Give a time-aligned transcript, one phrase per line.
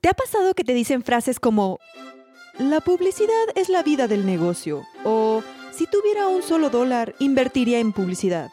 [0.00, 1.78] ¿Te ha pasado que te dicen frases como,
[2.58, 4.86] la publicidad es la vida del negocio?
[5.04, 5.42] O,
[5.72, 8.50] si tuviera un solo dólar, invertiría en publicidad.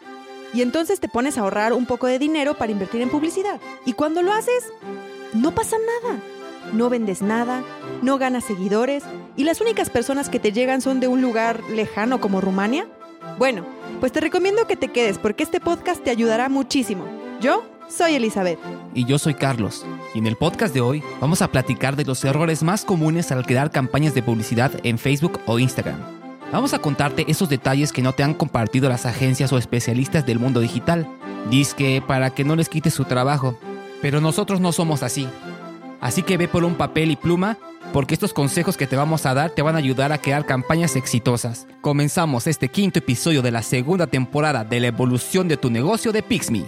[0.53, 3.61] Y entonces te pones a ahorrar un poco de dinero para invertir en publicidad.
[3.85, 4.73] Y cuando lo haces,
[5.33, 6.19] no pasa nada.
[6.73, 7.63] No vendes nada,
[8.01, 9.05] no ganas seguidores
[9.37, 12.89] y las únicas personas que te llegan son de un lugar lejano como Rumania.
[13.37, 13.65] Bueno,
[14.01, 17.05] pues te recomiendo que te quedes porque este podcast te ayudará muchísimo.
[17.39, 18.59] Yo soy Elizabeth.
[18.93, 19.85] Y yo soy Carlos.
[20.13, 23.45] Y en el podcast de hoy vamos a platicar de los errores más comunes al
[23.45, 25.99] crear campañas de publicidad en Facebook o Instagram.
[26.51, 30.39] Vamos a contarte esos detalles que no te han compartido las agencias o especialistas del
[30.39, 31.07] mundo digital.
[31.49, 33.57] Disque para que no les quites su trabajo.
[34.01, 35.27] Pero nosotros no somos así.
[35.99, 37.57] Así que ve por un papel y pluma
[37.93, 40.95] porque estos consejos que te vamos a dar te van a ayudar a crear campañas
[40.95, 41.67] exitosas.
[41.81, 46.21] Comenzamos este quinto episodio de la segunda temporada de la evolución de tu negocio de
[46.21, 46.65] Pixme.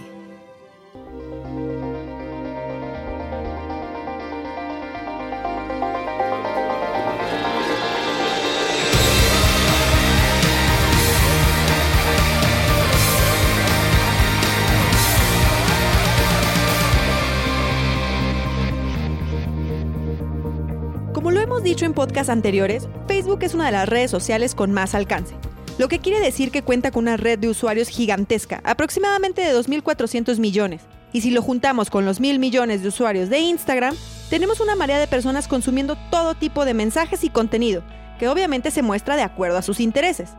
[21.60, 25.34] Hemos dicho en podcasts anteriores, Facebook es una de las redes sociales con más alcance.
[25.76, 30.38] Lo que quiere decir que cuenta con una red de usuarios gigantesca, aproximadamente de 2.400
[30.38, 30.80] millones.
[31.12, 33.94] Y si lo juntamos con los mil millones de usuarios de Instagram,
[34.30, 37.82] tenemos una marea de personas consumiendo todo tipo de mensajes y contenido,
[38.18, 40.30] que obviamente se muestra de acuerdo a sus intereses.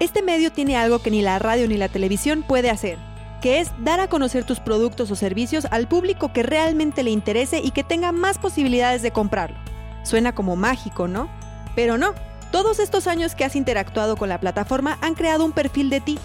[0.00, 2.98] Este medio tiene algo que ni la radio ni la televisión puede hacer,
[3.40, 7.62] que es dar a conocer tus productos o servicios al público que realmente le interese
[7.64, 9.65] y que tenga más posibilidades de comprarlo.
[10.06, 11.28] Suena como mágico, ¿no?
[11.74, 12.14] Pero no.
[12.52, 16.16] Todos estos años que has interactuado con la plataforma han creado un perfil de ti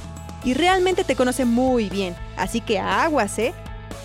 [0.44, 2.16] y realmente te conocen muy bien.
[2.38, 3.56] Así que aguas, ¿eh?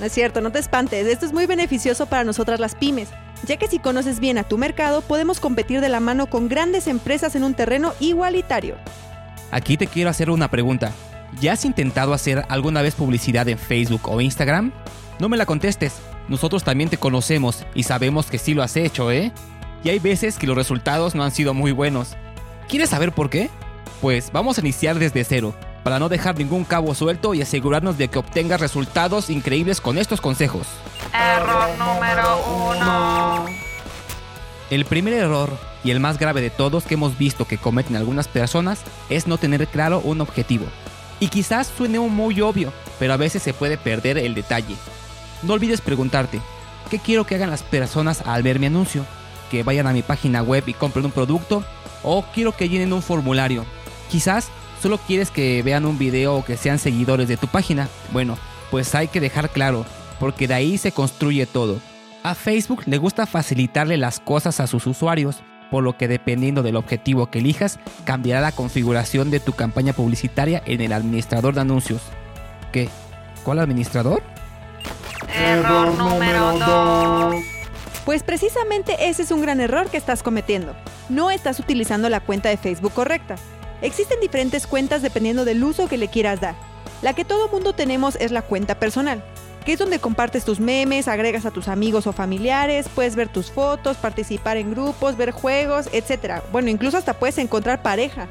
[0.01, 1.07] No es cierto, no te espantes.
[1.07, 3.11] Esto es muy beneficioso para nosotras las pymes,
[3.45, 6.87] ya que si conoces bien a tu mercado, podemos competir de la mano con grandes
[6.87, 8.77] empresas en un terreno igualitario.
[9.51, 10.93] Aquí te quiero hacer una pregunta.
[11.39, 14.73] ¿Ya has intentado hacer alguna vez publicidad en Facebook o Instagram?
[15.19, 15.97] No me la contestes.
[16.29, 19.33] Nosotros también te conocemos y sabemos que sí lo has hecho, ¿eh?
[19.85, 22.17] Y hay veces que los resultados no han sido muy buenos.
[22.69, 23.51] ¿Quieres saber por qué?
[24.01, 28.09] Pues vamos a iniciar desde cero, para no dejar ningún cabo suelto y asegurarnos de
[28.09, 30.67] que obtengas resultados increíbles con estos consejos.
[31.15, 33.47] Error número uno.
[34.69, 38.27] El primer error y el más grave de todos que hemos visto que cometen algunas
[38.27, 40.67] personas es no tener claro un objetivo.
[41.21, 44.75] Y quizás suene muy obvio, pero a veces se puede perder el detalle.
[45.43, 46.41] No olvides preguntarte,
[46.91, 49.07] ¿qué quiero que hagan las personas al ver mi anuncio?
[49.51, 51.65] ¿Que vayan a mi página web y compren un producto?
[52.03, 53.65] ¿O quiero que llenen un formulario?
[54.11, 54.49] Quizás
[54.83, 57.89] solo quieres que vean un video o que sean seguidores de tu página.
[58.13, 58.39] Bueno,
[58.71, 59.85] pues hay que dejar claro,
[60.19, 61.79] porque de ahí se construye todo.
[62.23, 65.37] A Facebook le gusta facilitarle las cosas a sus usuarios,
[65.71, 70.63] por lo que dependiendo del objetivo que elijas, cambiará la configuración de tu campaña publicitaria
[70.67, 72.03] en el administrador de anuncios.
[72.73, 72.89] ¿Qué?
[73.45, 74.23] ¿Cuál administrador?
[75.35, 77.06] Error número dos.
[78.07, 80.77] Pues precisamente ese es un gran error que estás cometiendo.
[81.09, 83.35] No estás utilizando la cuenta de Facebook correcta.
[83.83, 86.55] Existen diferentes cuentas dependiendo del uso que le quieras dar.
[87.03, 89.25] La que todo mundo tenemos es la cuenta personal,
[89.65, 93.51] que es donde compartes tus memes, agregas a tus amigos o familiares, puedes ver tus
[93.51, 96.43] fotos, participar en grupos, ver juegos, etc.
[96.53, 98.29] Bueno, incluso hasta puedes encontrar pareja.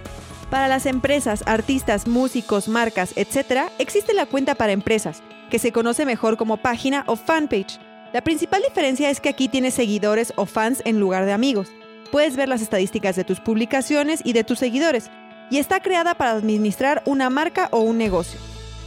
[0.50, 6.06] Para las empresas, artistas, músicos, marcas, etc., existe la cuenta para empresas, que se conoce
[6.06, 7.78] mejor como página o fanpage.
[8.16, 11.68] La principal diferencia es que aquí tienes seguidores o fans en lugar de amigos.
[12.14, 15.12] Puedes ver las estadísticas de tus publicaciones y de tus seguidores,
[15.52, 18.40] y está creada para administrar una marca o un negocio.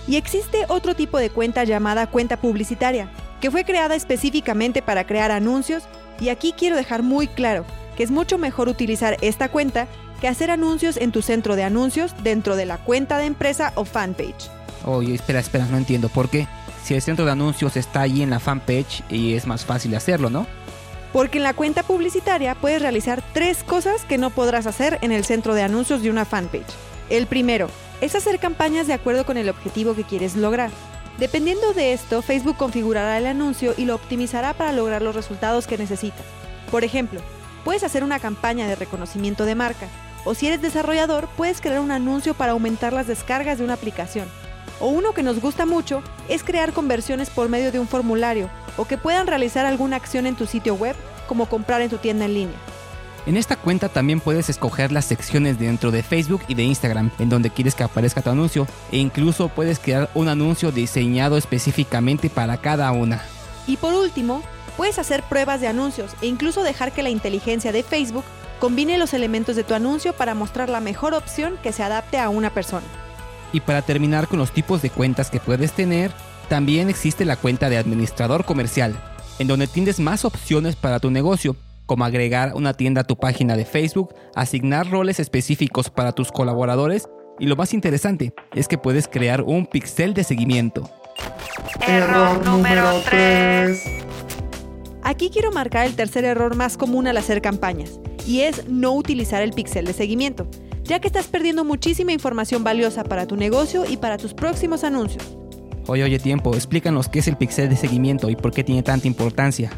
[0.07, 3.11] Y existe otro tipo de cuenta llamada cuenta publicitaria,
[3.43, 5.83] que fue creada específicamente para crear anuncios,
[6.19, 7.67] y aquí quiero dejar muy claro
[7.99, 9.89] que es mucho mejor utilizar esta cuenta
[10.23, 13.85] que hacer anuncios en tu centro de anuncios dentro de la cuenta de empresa o
[13.85, 14.49] fanpage.
[14.87, 16.49] Oye, espera, espera, no entiendo por qué.
[16.85, 20.31] Si el centro de anuncios está ahí en la fanpage y es más fácil hacerlo,
[20.31, 20.47] ¿no?
[21.13, 25.25] Porque en la cuenta publicitaria puedes realizar tres cosas que no podrás hacer en el
[25.25, 26.67] centro de anuncios de una fanpage.
[27.11, 27.69] El primero
[28.01, 30.71] es hacer campañas de acuerdo con el objetivo que quieres lograr.
[31.19, 35.79] Dependiendo de esto, Facebook configurará el anuncio y lo optimizará para lograr los resultados que
[35.79, 36.25] necesitas.
[36.71, 37.21] Por ejemplo,
[37.65, 39.89] puedes hacer una campaña de reconocimiento de marca,
[40.25, 44.29] o si eres desarrollador, puedes crear un anuncio para aumentar las descargas de una aplicación.
[44.81, 48.85] O uno que nos gusta mucho es crear conversiones por medio de un formulario o
[48.87, 50.95] que puedan realizar alguna acción en tu sitio web,
[51.27, 52.57] como comprar en tu tienda en línea.
[53.27, 57.29] En esta cuenta también puedes escoger las secciones dentro de Facebook y de Instagram en
[57.29, 62.57] donde quieres que aparezca tu anuncio e incluso puedes crear un anuncio diseñado específicamente para
[62.57, 63.23] cada una.
[63.67, 64.43] Y por último,
[64.79, 68.23] Puedes hacer pruebas de anuncios e incluso dejar que la inteligencia de Facebook
[68.61, 72.29] combine los elementos de tu anuncio para mostrar la mejor opción que se adapte a
[72.29, 72.87] una persona.
[73.53, 76.13] Y para terminar con los tipos de cuentas que puedes tener,
[76.49, 78.95] también existe la cuenta de administrador comercial,
[79.39, 81.57] en donde tienes más opciones para tu negocio,
[81.87, 87.09] como agregar una tienda a tu página de Facebook, asignar roles específicos para tus colaboradores
[87.39, 90.91] y lo más interesante es que puedes crear un pixel de seguimiento.
[91.87, 93.83] Error número 3.
[95.03, 99.43] Aquí quiero marcar el tercer error más común al hacer campañas, y es no utilizar
[99.43, 100.49] el pixel de seguimiento,
[100.89, 105.23] ya que estás perdiendo muchísima información valiosa para tu negocio y para tus próximos anuncios.
[105.87, 109.07] Oye, oye, tiempo, explícanos qué es el pixel de seguimiento y por qué tiene tanta
[109.07, 109.71] importancia.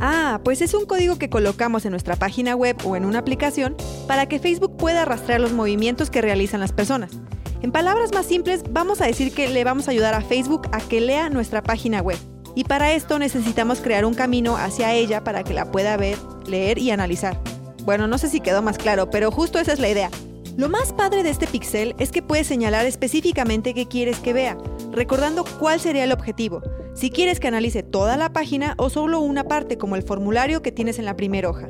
[0.00, 3.76] Ah, pues es un código que colocamos en nuestra página web o en una aplicación
[4.06, 7.12] para que Facebook pueda rastrear los movimientos que realizan las personas.
[7.60, 10.80] En palabras más simples, vamos a decir que le vamos a ayudar a Facebook a
[10.80, 12.18] que lea nuestra página web.
[12.54, 16.16] Y para esto necesitamos crear un camino hacia ella para que la pueda ver,
[16.46, 17.38] leer y analizar.
[17.84, 20.10] Bueno, no sé si quedó más claro, pero justo esa es la idea.
[20.58, 24.58] Lo más padre de este pixel es que puedes señalar específicamente qué quieres que vea,
[24.90, 26.62] recordando cuál sería el objetivo,
[26.94, 30.72] si quieres que analice toda la página o solo una parte como el formulario que
[30.72, 31.68] tienes en la primera hoja.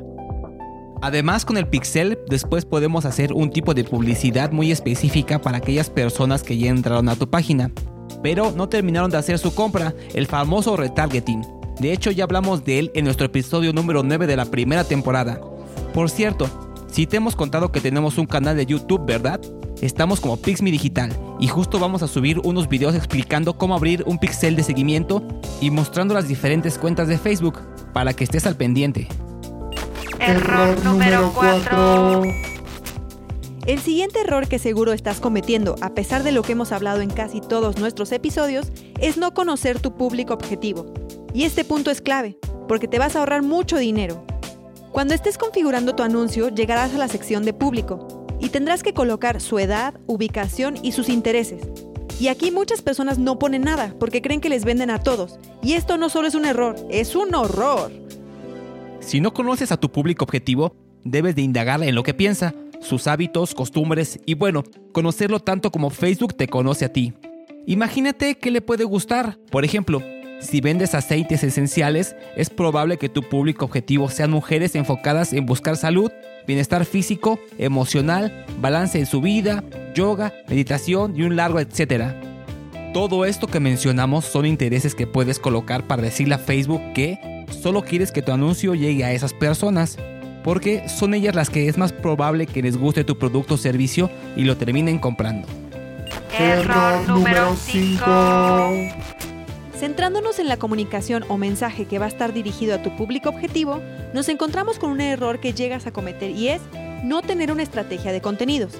[1.03, 5.91] Además, con el pixel después podemos hacer un tipo de publicidad muy específica para aquellas
[5.91, 7.71] personas que ya entraron a tu página,
[8.23, 11.45] pero no terminaron de hacer su compra, el famoso retargeting.
[11.79, 15.39] De hecho, ya hablamos de él en nuestro episodio número 9 de la primera temporada.
[15.93, 16.49] Por cierto,
[16.91, 19.39] si te hemos contado que tenemos un canal de YouTube, ¿verdad?
[19.81, 24.17] Estamos como Pixmi Digital y justo vamos a subir unos videos explicando cómo abrir un
[24.17, 25.23] pixel de seguimiento
[25.61, 27.59] y mostrando las diferentes cuentas de Facebook
[27.93, 29.07] para que estés al pendiente.
[30.19, 32.23] Error número 4.
[33.65, 37.09] El siguiente error que seguro estás cometiendo, a pesar de lo que hemos hablado en
[37.09, 40.91] casi todos nuestros episodios, es no conocer tu público objetivo.
[41.33, 42.37] Y este punto es clave,
[42.67, 44.25] porque te vas a ahorrar mucho dinero.
[44.91, 48.07] Cuando estés configurando tu anuncio, llegarás a la sección de público
[48.39, 51.61] y tendrás que colocar su edad, ubicación y sus intereses.
[52.19, 55.39] Y aquí muchas personas no ponen nada porque creen que les venden a todos.
[55.61, 57.91] Y esto no solo es un error, es un horror.
[58.99, 63.07] Si no conoces a tu público objetivo, debes de indagar en lo que piensa, sus
[63.07, 67.13] hábitos, costumbres y bueno, conocerlo tanto como Facebook te conoce a ti.
[67.67, 69.37] Imagínate qué le puede gustar.
[69.51, 70.01] Por ejemplo,
[70.39, 75.75] si vendes aceites esenciales, es probable que tu público objetivo sean mujeres enfocadas en buscar
[75.75, 76.11] salud,
[76.47, 79.63] bienestar físico, emocional, balance en su vida,
[79.93, 82.19] yoga, meditación y un largo etcétera.
[82.93, 87.83] Todo esto que mencionamos son intereses que puedes colocar para decirle a Facebook que solo
[87.83, 89.97] quieres que tu anuncio llegue a esas personas,
[90.43, 94.09] porque son ellas las que es más probable que les guste tu producto o servicio
[94.35, 95.47] y lo terminen comprando.
[96.39, 99.28] Error número 5.
[99.79, 103.81] Centrándonos en la comunicación o mensaje que va a estar dirigido a tu público objetivo,
[104.13, 106.61] nos encontramos con un error que llegas a cometer y es
[107.05, 108.73] no tener una estrategia de contenidos.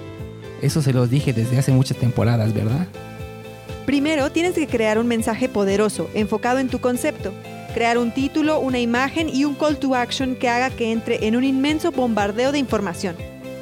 [0.60, 2.86] Eso se los dije desde hace muchas temporadas, ¿verdad?
[3.86, 7.32] Primero, tienes que crear un mensaje poderoso, enfocado en tu concepto.
[7.72, 11.34] Crear un título, una imagen y un call to action que haga que entre en
[11.34, 13.16] un inmenso bombardeo de información.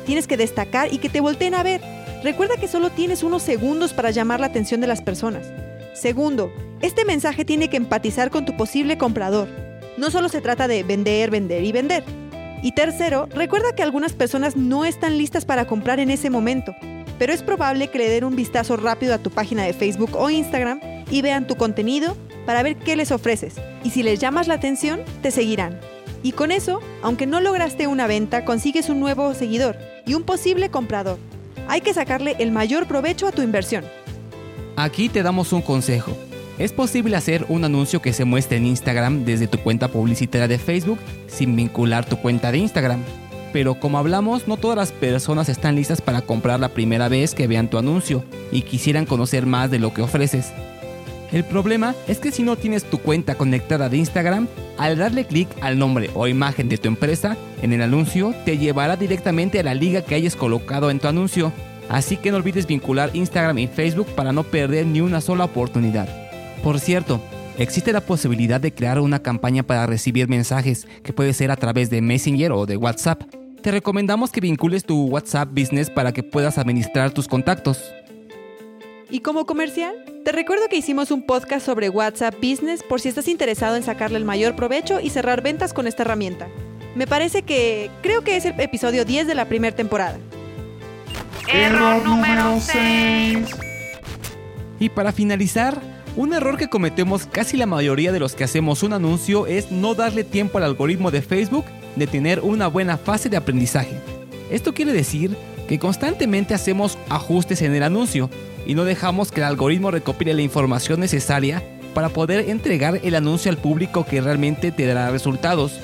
[0.06, 1.82] Tienes que destacar y que te volteen a ver.
[2.24, 5.46] Recuerda que solo tienes unos segundos para llamar la atención de las personas.
[5.94, 9.48] Segundo, este mensaje tiene que empatizar con tu posible comprador.
[9.96, 12.04] No solo se trata de vender, vender y vender.
[12.62, 16.74] Y tercero, recuerda que algunas personas no están listas para comprar en ese momento,
[17.18, 20.30] pero es probable que le den un vistazo rápido a tu página de Facebook o
[20.30, 20.80] Instagram
[21.10, 22.16] y vean tu contenido
[22.46, 23.56] para ver qué les ofreces.
[23.82, 25.80] Y si les llamas la atención, te seguirán.
[26.22, 30.70] Y con eso, aunque no lograste una venta, consigues un nuevo seguidor y un posible
[30.70, 31.18] comprador.
[31.68, 33.84] Hay que sacarle el mayor provecho a tu inversión.
[34.76, 36.16] Aquí te damos un consejo.
[36.58, 40.58] Es posible hacer un anuncio que se muestre en Instagram desde tu cuenta publicitaria de
[40.58, 40.98] Facebook
[41.28, 43.00] sin vincular tu cuenta de Instagram.
[43.52, 47.46] Pero como hablamos, no todas las personas están listas para comprar la primera vez que
[47.46, 50.52] vean tu anuncio y quisieran conocer más de lo que ofreces.
[51.30, 54.48] El problema es que si no tienes tu cuenta conectada de Instagram,
[54.78, 58.96] al darle clic al nombre o imagen de tu empresa en el anuncio, te llevará
[58.96, 61.52] directamente a la liga que hayas colocado en tu anuncio.
[61.88, 66.27] Así que no olvides vincular Instagram y Facebook para no perder ni una sola oportunidad.
[66.62, 67.20] Por cierto,
[67.56, 71.90] existe la posibilidad de crear una campaña para recibir mensajes, que puede ser a través
[71.90, 73.22] de Messenger o de WhatsApp.
[73.62, 77.80] Te recomendamos que vincules tu WhatsApp Business para que puedas administrar tus contactos.
[79.10, 83.28] Y como comercial, te recuerdo que hicimos un podcast sobre WhatsApp Business por si estás
[83.28, 86.48] interesado en sacarle el mayor provecho y cerrar ventas con esta herramienta.
[86.94, 90.18] Me parece que creo que es el episodio 10 de la primera temporada.
[91.50, 93.48] Error número 6.
[94.80, 95.80] Y para finalizar,
[96.18, 99.94] Un error que cometemos casi la mayoría de los que hacemos un anuncio es no
[99.94, 104.00] darle tiempo al algoritmo de Facebook de tener una buena fase de aprendizaje.
[104.50, 105.36] Esto quiere decir
[105.68, 108.30] que constantemente hacemos ajustes en el anuncio
[108.66, 111.62] y no dejamos que el algoritmo recopile la información necesaria
[111.94, 115.78] para poder entregar el anuncio al público que realmente te dará resultados.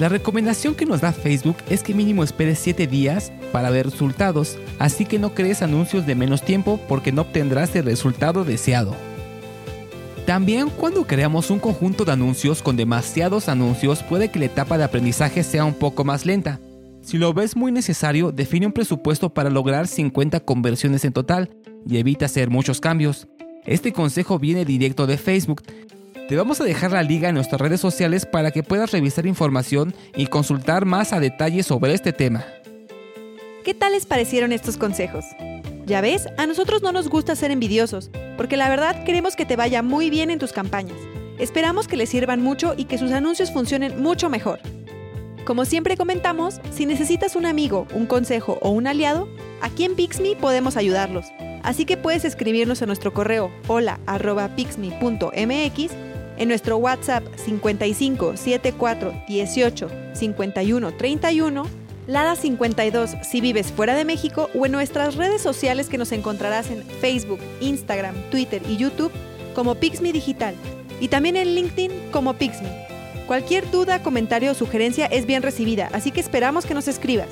[0.00, 4.58] La recomendación que nos da Facebook es que mínimo esperes 7 días para ver resultados,
[4.80, 8.96] así que no crees anuncios de menos tiempo porque no obtendrás el resultado deseado.
[10.28, 14.84] También cuando creamos un conjunto de anuncios con demasiados anuncios puede que la etapa de
[14.84, 16.60] aprendizaje sea un poco más lenta.
[17.00, 21.48] Si lo ves muy necesario, define un presupuesto para lograr 50 conversiones en total
[21.88, 23.26] y evita hacer muchos cambios.
[23.64, 25.62] Este consejo viene directo de Facebook,
[26.28, 29.94] te vamos a dejar la liga en nuestras redes sociales para que puedas revisar información
[30.14, 32.44] y consultar más a detalle sobre este tema.
[33.64, 35.24] ¿Qué tal les parecieron estos consejos?
[35.88, 39.56] Ya ves, a nosotros no nos gusta ser envidiosos, porque la verdad queremos que te
[39.56, 40.98] vaya muy bien en tus campañas.
[41.38, 44.60] Esperamos que les sirvan mucho y que sus anuncios funcionen mucho mejor.
[45.46, 49.30] Como siempre comentamos, si necesitas un amigo, un consejo o un aliado,
[49.62, 51.24] aquí en Pixme podemos ayudarlos.
[51.62, 55.92] Así que puedes escribirnos a nuestro correo hola@pixme.mx
[56.36, 61.66] en nuestro WhatsApp 55 74 18 51 31,
[62.08, 66.70] Lada 52 si vives fuera de México o en nuestras redes sociales que nos encontrarás
[66.70, 69.12] en Facebook, Instagram, Twitter y YouTube
[69.54, 70.54] como Pixme Digital
[71.00, 72.70] y también en LinkedIn como Pixme.
[73.26, 77.28] Cualquier duda, comentario o sugerencia es bien recibida, así que esperamos que nos escribas.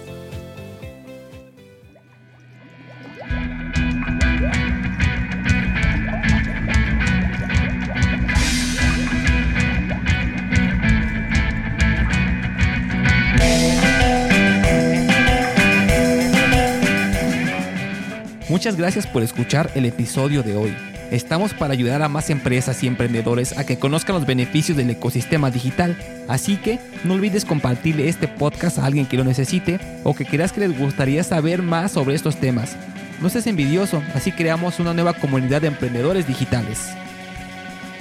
[18.57, 20.75] Muchas gracias por escuchar el episodio de hoy.
[21.11, 25.51] Estamos para ayudar a más empresas y emprendedores a que conozcan los beneficios del ecosistema
[25.51, 25.95] digital,
[26.27, 30.53] así que no olvides compartir este podcast a alguien que lo necesite o que creas
[30.53, 32.77] que les gustaría saber más sobre estos temas.
[33.21, 36.79] No seas envidioso, así creamos una nueva comunidad de emprendedores digitales.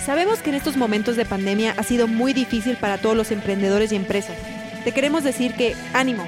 [0.05, 3.91] Sabemos que en estos momentos de pandemia ha sido muy difícil para todos los emprendedores
[3.91, 4.37] y empresas.
[4.85, 6.25] Te queremos decir que ánimo,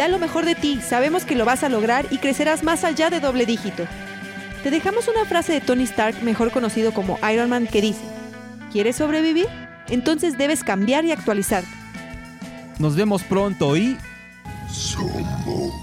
[0.00, 3.10] Da lo mejor de ti, sabemos que lo vas a lograr y crecerás más allá
[3.10, 3.84] de doble dígito.
[4.62, 8.00] Te dejamos una frase de Tony Stark, mejor conocido como Iron Man, que dice,
[8.72, 9.46] ¿quieres sobrevivir?
[9.90, 11.68] Entonces debes cambiar y actualizarte.
[12.78, 13.98] Nos vemos pronto y...
[14.70, 15.74] Somos todos.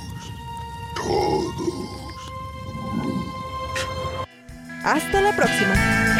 [4.84, 6.17] Hasta la próxima.